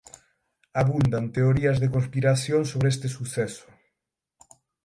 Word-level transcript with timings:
Abundan 0.81 1.25
teorías 1.37 1.77
de 1.79 1.91
conspiración 1.95 2.61
sobre 2.71 2.87
este 2.93 3.07
suceso. 3.17 3.65